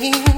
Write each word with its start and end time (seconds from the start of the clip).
way. 0.00 0.33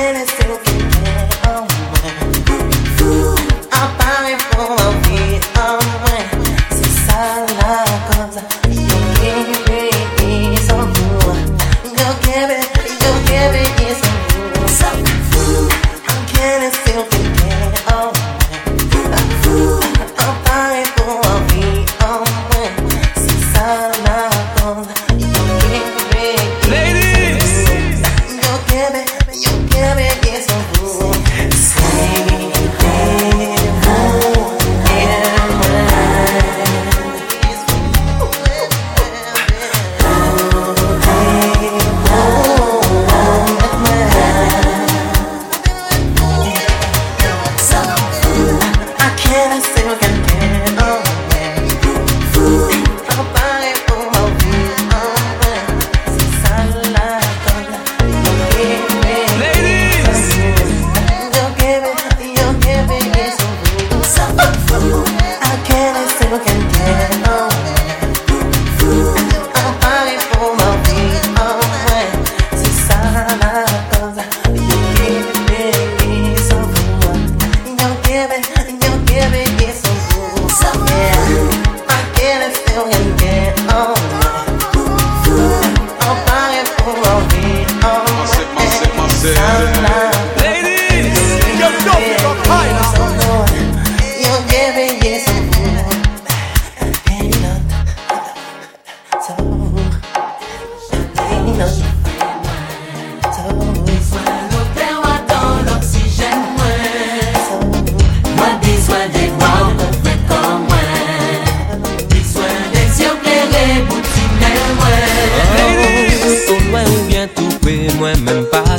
tienes, 0.00 0.26
te 0.26 0.48
lo 0.48 0.69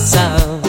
So. 0.03 0.60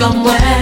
from 0.00 0.24
where 0.24 0.59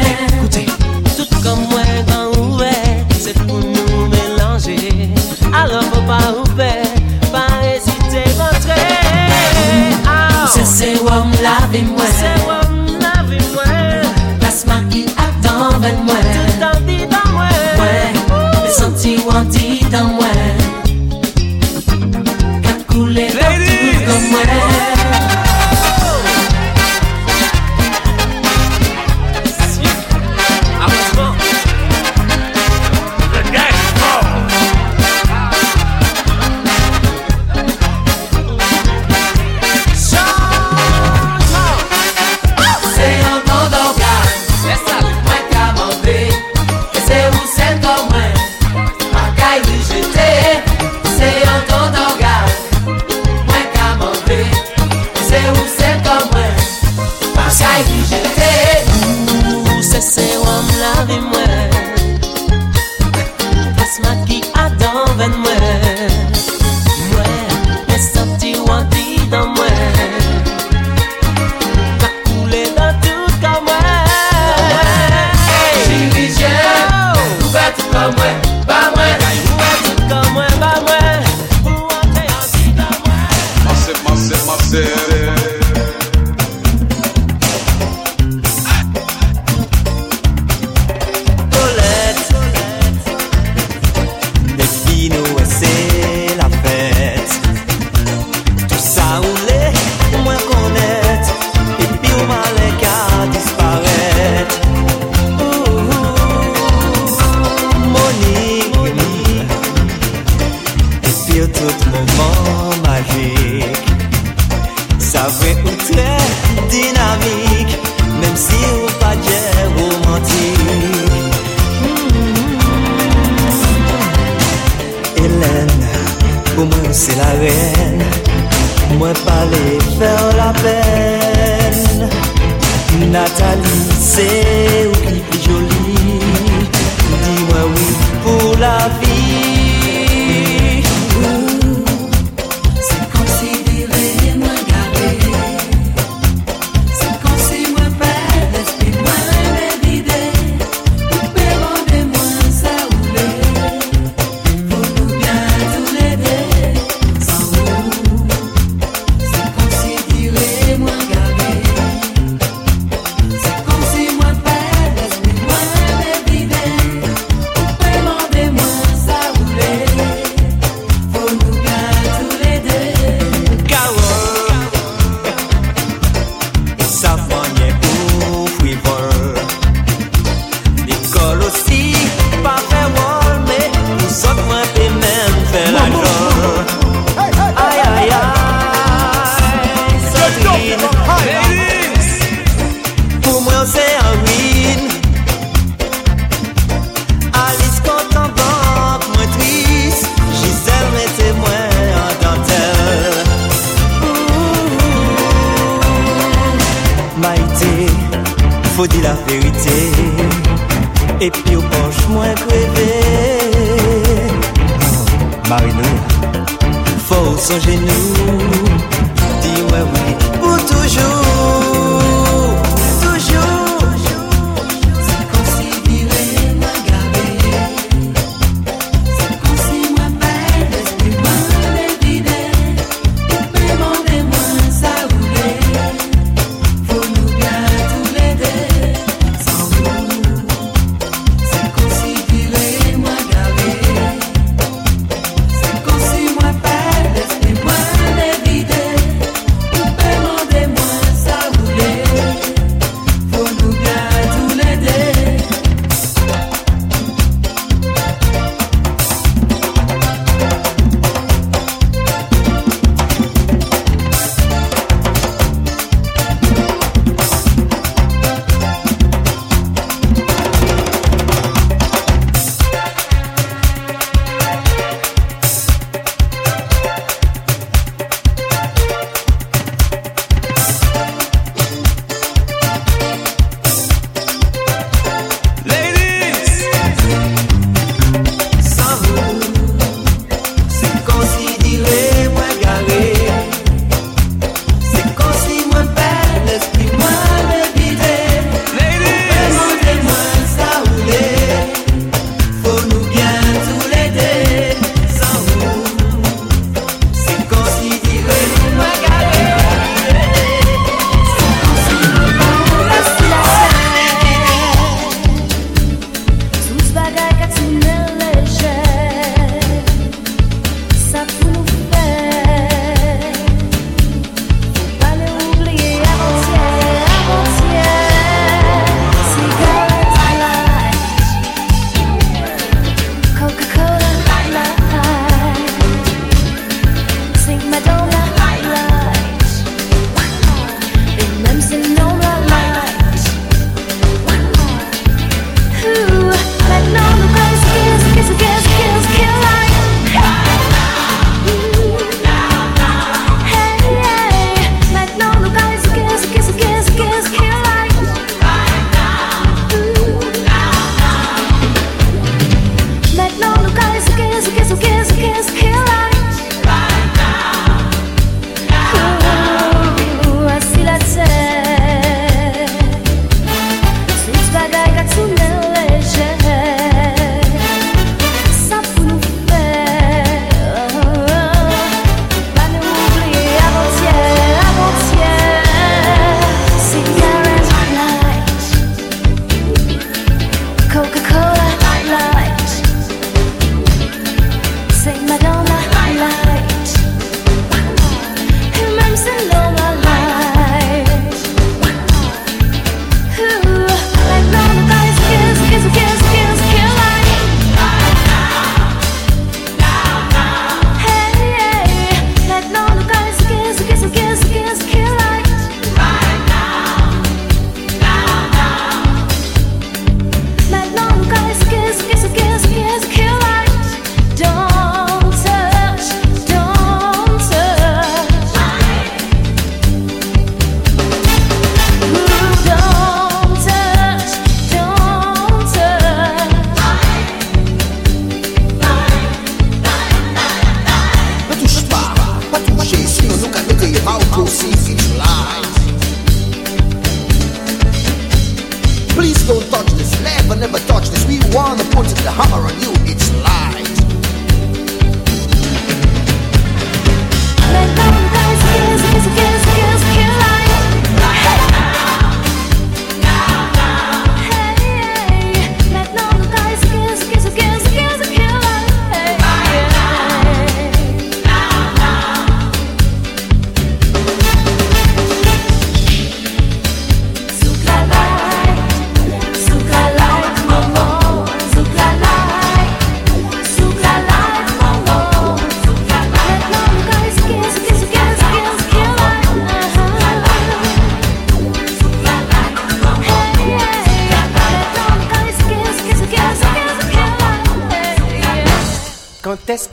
Dis 219.43 219.63
ouais, 219.63 219.85
oui, 219.93 220.39
pour 220.41 220.57
toujours. 220.67 221.58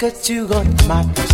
Quand 0.06 0.12
est-ce 0.12 0.22
que 0.22 0.26
tu 0.28 1.25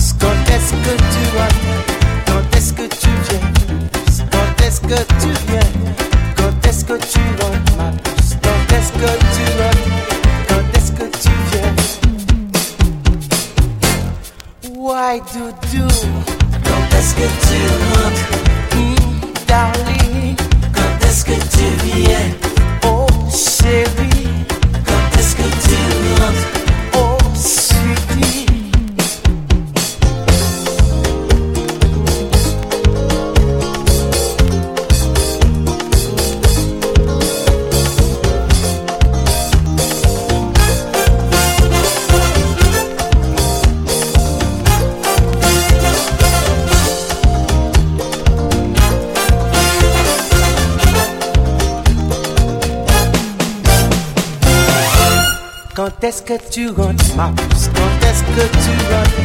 Quand 55.82 56.04
est-ce 56.04 56.22
que 56.22 56.34
tu 56.52 56.70
rentres 56.70 57.16
ma 57.16 57.30
puce 57.30 57.72
Quand 57.74 58.08
est-ce 58.08 58.22
que 58.22 58.46
tu 58.52 58.70
rentres? 58.94 59.18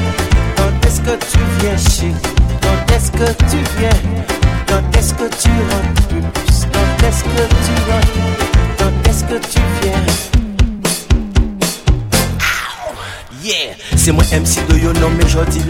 Quand 0.57 0.87
est-ce 0.87 1.01
que 1.03 1.11
tu 1.31 1.39
viens 1.61 1.77
chérie 1.77 2.15
Quand 2.63 2.95
est-ce 2.95 3.13
que 3.13 3.31
tu 3.51 3.59
viens? 3.79 3.91
Quand 4.67 4.99
est-ce 4.99 5.13
que 5.13 5.29
tu 5.37 5.51
rentres? 5.51 6.03
Quand 6.73 7.07
est-ce 7.07 7.25
que 7.25 7.29
tu 7.29 7.75
rentres? 7.93 8.79
Quand 8.79 9.11
est-ce 9.11 9.25
que 9.25 9.39
tu 9.47 9.61
viens? 9.83 10.03
Yeah, 13.45 13.75
c'est 13.95 14.13
moi 14.13 14.25
MC 14.33 14.67
de 14.67 14.79
yo 14.79 14.95
non 14.95 15.11
mais 15.11 15.29
jodi 15.29 15.61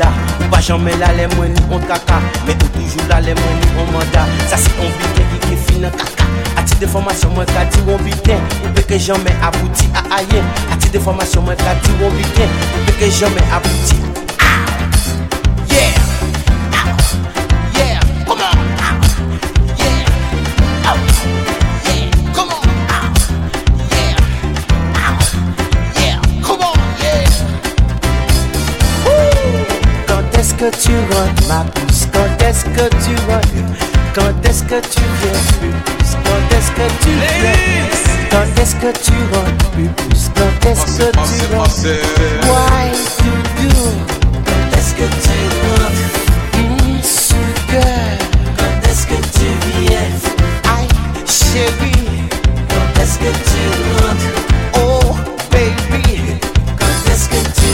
Pas 0.52 0.60
jamais 0.60 0.96
là 0.98 1.08
les 1.14 1.26
moi 1.34 1.48
ni 1.48 1.60
on 1.68 1.80
caca. 1.80 2.20
Mais 2.46 2.52
ou 2.52 2.68
toujours 2.78 3.08
là 3.08 3.20
les 3.20 3.34
moi 3.34 3.42
ni 3.60 3.66
on 3.76 3.90
mandat. 3.90 4.26
Ça 4.48 4.56
c'est 4.56 4.70
on 4.78 4.84
bitin 4.84 5.24
qui 5.40 5.48
qui 5.48 5.56
fin 5.56 6.25
caca 6.66 6.68
A 6.68 6.68
titre 6.68 6.80
de 6.80 6.86
formation 6.86 7.30
moi 7.30 7.44
ka 7.46 7.64
di 7.64 7.78
on 7.88 7.98
bitin 8.02 8.40
Ou 8.64 8.82
que 8.82 8.98
jamais 8.98 9.34
abouti 9.42 9.88
A 10.10 10.76
titre 10.76 10.92
de 10.92 10.98
formation 10.98 11.42
moi 11.42 11.54
ka 11.54 11.74
di 11.74 11.90
on 12.04 12.10
bitin 12.10 12.48
Ou 12.88 12.92
que 12.98 13.10
jamais 13.10 13.42
abouti 13.52 13.96
Ah. 14.40 14.44
Yeah. 15.70 15.94
Ah. 16.72 16.96
Yeah. 17.78 18.00
Come 18.26 18.40
on. 18.40 18.44
Ah. 18.78 18.94
Yeah. 19.78 20.04
Ah. 20.84 20.96
Yeah. 21.86 22.10
Come 22.34 22.50
on. 22.50 22.60
Ah. 22.88 23.10
Yeah. 23.92 24.16
Ah. 24.94 25.18
Yeah. 26.00 26.18
Come 26.42 26.62
on. 26.62 26.76
Yeah. 27.00 27.30
Quand 30.06 30.38
est-ce 30.38 30.54
que 30.54 30.68
tu 30.82 30.92
rentres 31.14 31.46
ma 31.48 31.64
puce 31.74 32.06
Quand 32.12 32.44
est-ce 32.44 32.64
que 32.64 32.88
tu 33.04 33.14
rentres? 33.30 33.64
Quand 34.14 34.48
est-ce 34.48 34.62
que 34.64 34.80
tu 34.80 35.02
viens 35.20 35.42
puce 35.60 36.16
Quand 36.24 36.45
est-ce 36.66 36.72
que 36.72 37.04
tu 37.04 37.10
viens 37.10 37.86
Quand 38.30 38.60
est-ce 38.62 38.74
que 38.76 38.90
tu 39.04 39.12
rentres 39.32 39.70
puce 39.70 40.30
Quand 40.34 40.68
est-ce 40.68 40.98
que 40.98 41.10
tu 41.12 41.54
rentres 41.54 41.86
Why 42.42 42.90
do 43.22 43.32
you 43.62 43.76
Quand 44.44 44.76
est-ce 44.78 44.92
que 44.94 45.06
tu 45.24 45.38
rentres 45.62 46.06
mm, 46.58 47.02
Sugar 47.02 48.14
Quand 48.58 48.90
est-ce 48.90 49.04
que 49.06 49.18
tu 49.38 49.48
viens 49.80 50.12
Aïe 50.76 50.88
chérie. 51.26 52.22
Quand 52.68 53.00
est-ce 53.02 53.16
que 53.18 53.30
tu 53.48 53.62
rentres 54.02 54.30
Oh 54.74 55.14
baby. 55.50 56.38
Quand 56.78 57.12
est-ce 57.12 57.28
que 57.28 57.40
tu 57.60 57.66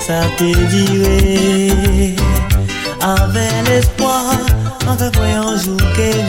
ça 0.00 0.22
délirait. 0.38 2.16
Avec 3.02 3.68
l'espoir, 3.68 4.36
en 4.88 4.96
fait, 4.96 5.16
un 5.18 5.56
jour 5.56 5.76
qu'elle 5.96 6.26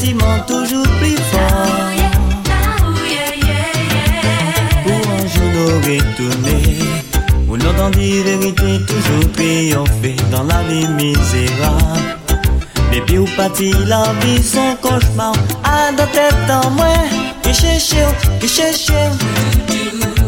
sentiment 0.00 0.38
toujours 0.46 0.86
plus 0.98 1.16
fort. 1.30 1.90
Pour 4.84 5.02
un 5.12 5.26
jour 5.34 5.74
retourner, 5.84 6.78
où 7.48 7.56
l'entendit 7.56 8.22
vérité 8.22 8.80
toujours 8.86 9.32
triompher 9.32 10.16
dans 10.30 10.44
la 10.44 10.62
vie 10.68 10.88
misérable. 10.88 12.16
Bébé 12.90 13.18
ou 13.18 13.26
pati 13.36 13.72
la 13.86 14.12
vie 14.20 14.42
son 14.42 14.74
cauchemar 14.82 15.32
A 15.62 15.92
dans 15.92 16.06
tête 16.06 16.50
en 16.50 16.70
moi 16.70 16.92
Qui 17.40 17.54
cherche, 17.54 17.94
qui 18.40 18.48
cherche 18.48 18.90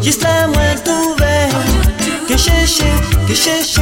Juste 0.01 0.25
moins 0.53 0.75
trouvé 0.85 1.49
Qui 2.25 2.37
cherche, 2.37 2.79
qui 3.27 3.35
cherche 3.35 3.79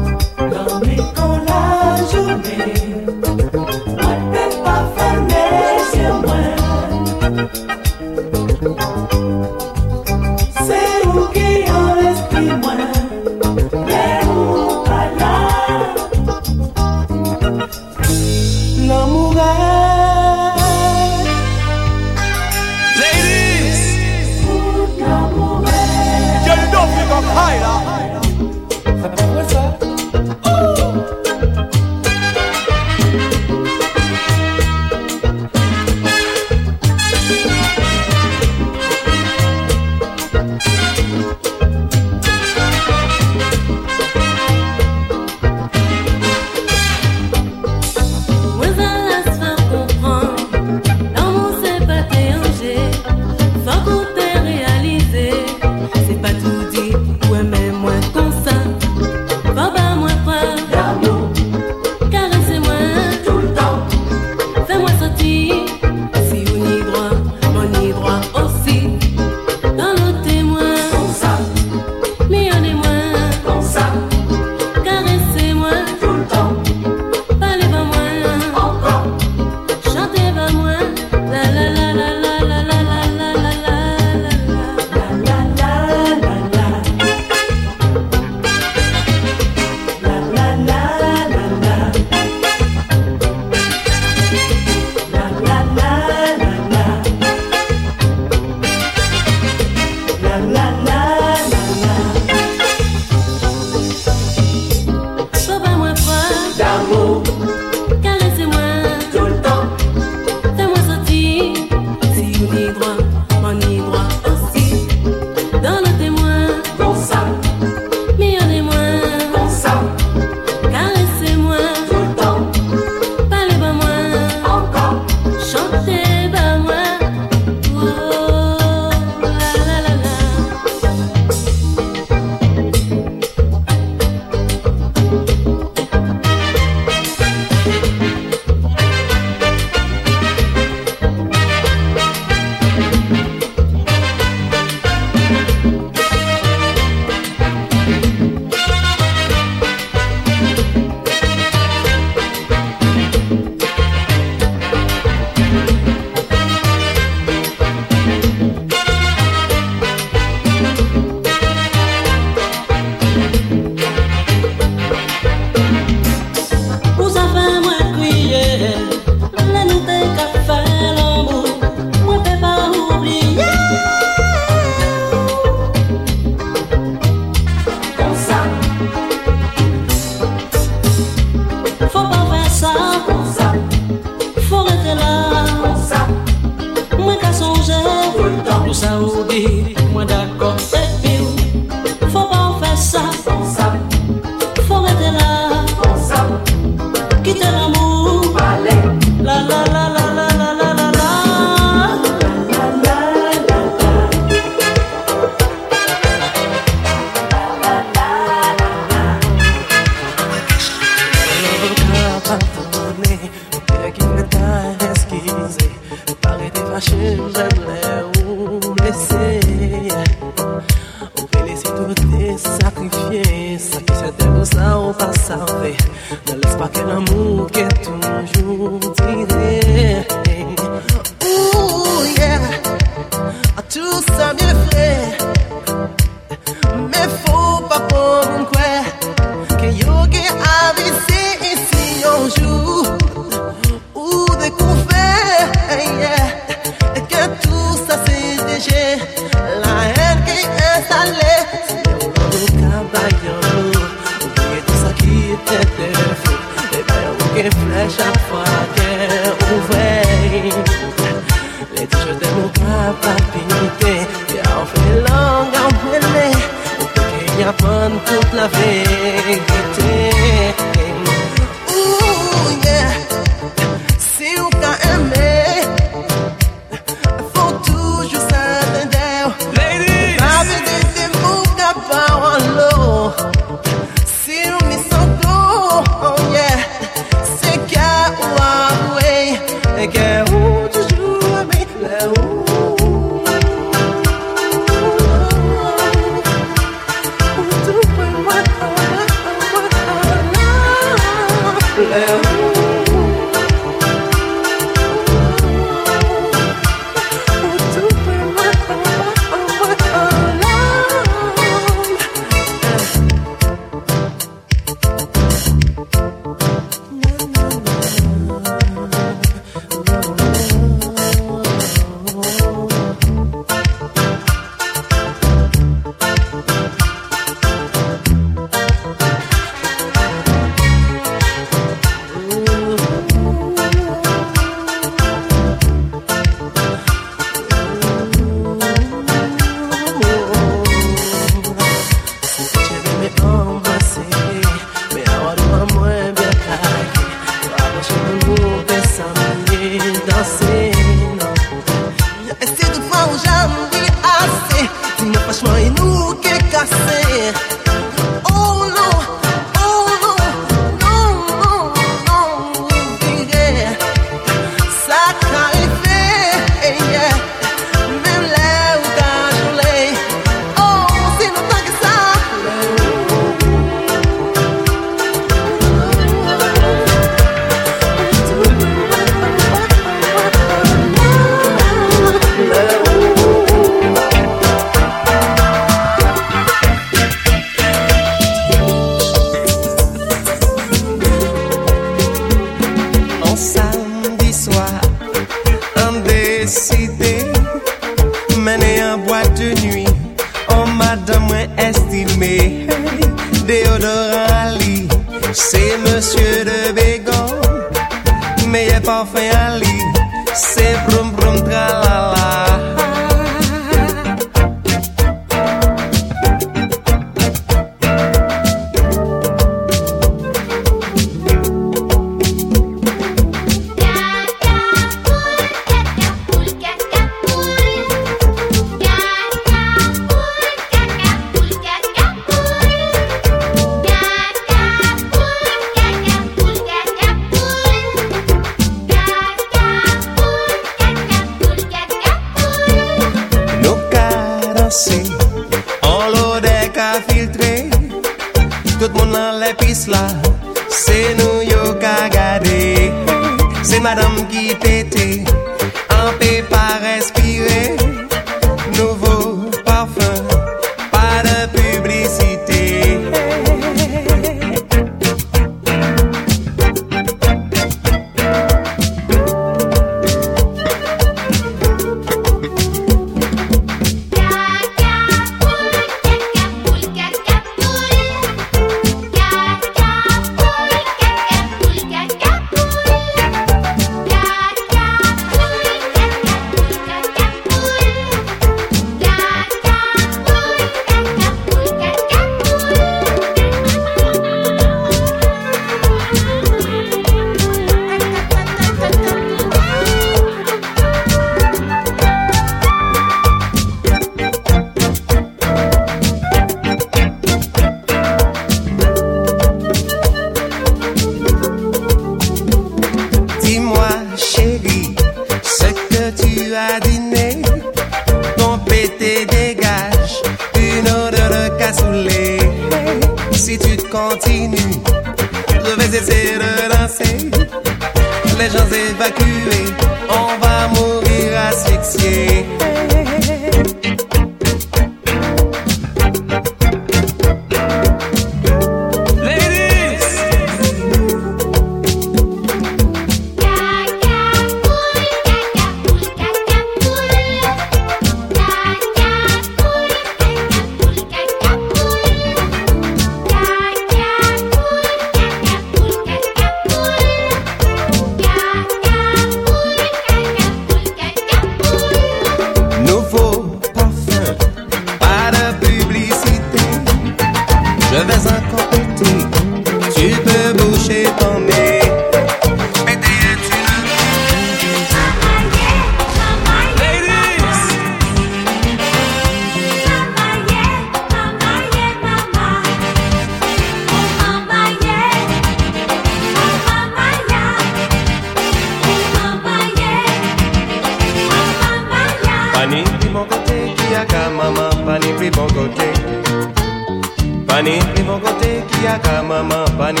kama 598.98 599.42
mapani 599.42 600.00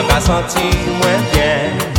Maka 0.00 0.20
santi 0.20 0.64
mwen 0.98 1.20
bien. 1.32 1.89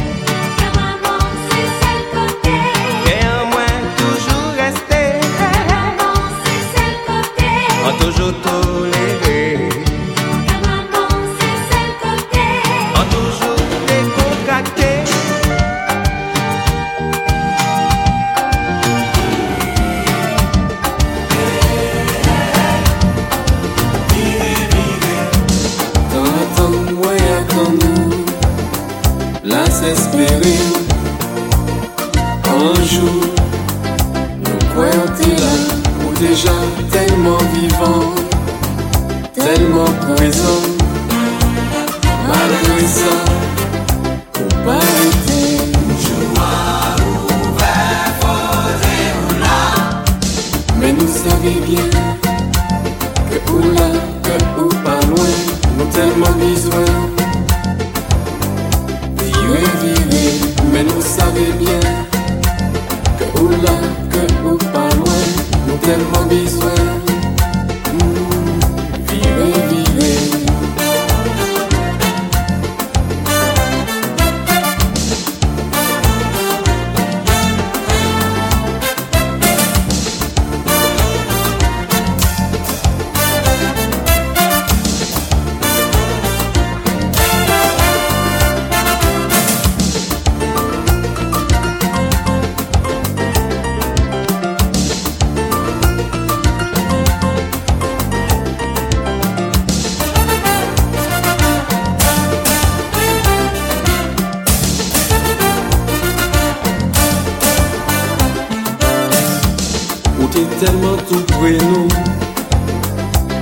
Où 110.32 110.34
t'es 110.34 110.66
tellement 110.66 110.98
tout 111.10 111.24
près 111.34 111.58
de 111.58 111.64
nous, 111.66 111.90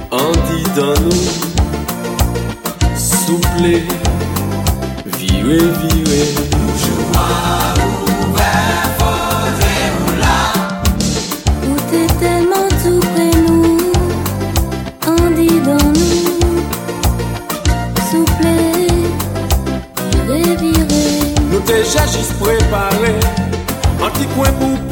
en 0.10 0.32
dit 0.32 0.68
dans 0.76 1.00
nous, 1.04 1.28
soufflez, 2.98 3.84
viré, 5.18 5.58
viré, 5.58 5.60
viré, 5.60 6.22
je 6.78 6.92
vois 7.12 7.74
où 7.78 8.34
t'es 8.36 9.86
là. 10.20 10.38
Où 11.68 11.74
t'es 11.92 12.08
tellement 12.20 12.68
tout 12.84 13.00
près 13.14 13.30
de 13.30 13.42
nous, 13.52 13.78
en 15.06 15.30
dit 15.36 15.60
dans 15.62 15.90
nous, 15.94 16.26
soufflez, 18.10 18.88
viré, 20.12 20.42
viré. 20.56 21.06
Nous 21.52 21.60
déjà 21.60 22.04
juste 22.08 22.34
préparés, 22.40 23.20
un 24.04 24.10
petit 24.10 24.26
point 24.36 24.52
pour... 24.54 24.89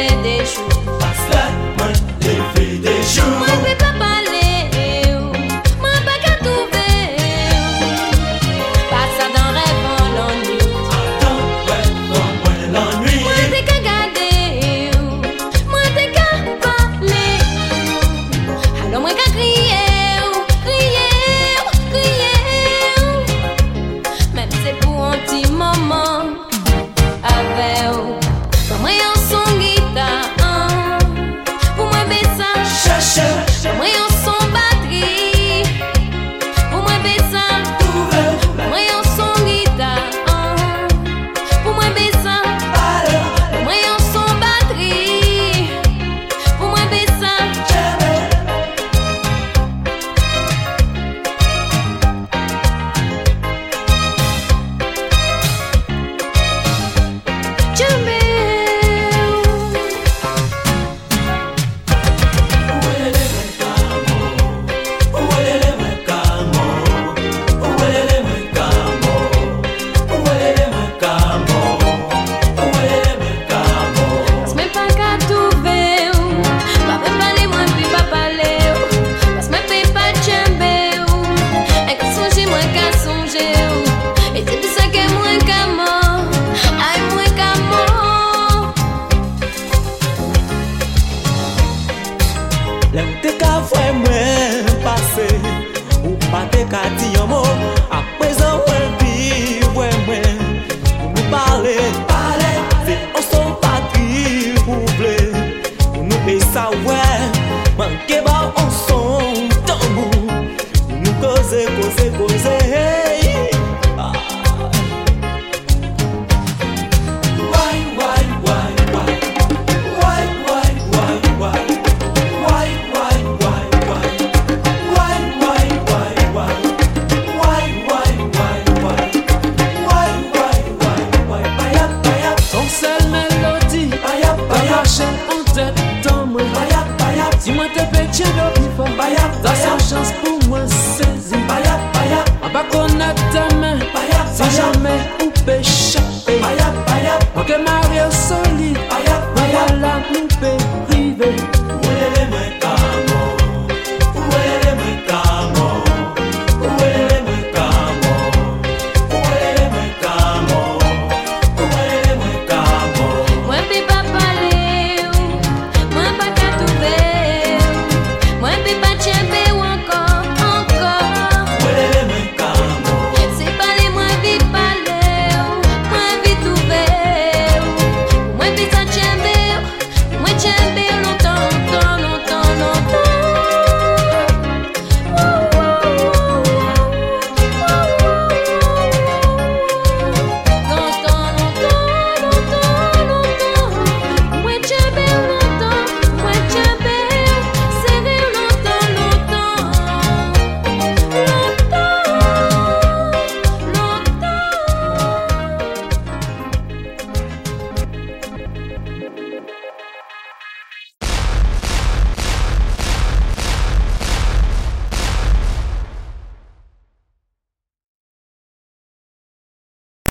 me 0.00 0.08
deixo 0.22 0.69